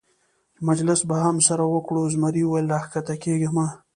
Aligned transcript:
مجلس 0.67 1.01
به 1.09 1.15
هم 1.25 1.37
سره 1.47 1.63
وکړو، 1.69 2.03
زمري 2.13 2.41
وویل: 2.45 2.67
را 2.73 2.79
کښته 2.83 3.15
کېږه 3.23 3.49
مه. 3.55 3.67